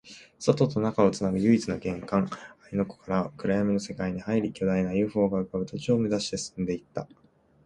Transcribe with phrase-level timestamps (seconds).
[0.39, 2.27] 外と中をつなぐ唯一の玄関、
[2.71, 7.07] 芦ノ湖から暗闇の世界に入り、巨大な ＵＦＯ が浮ぶ都庁を目指して進んでいった